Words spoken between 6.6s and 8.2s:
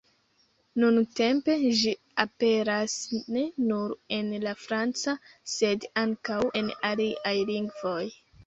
en aliaj lingvoj.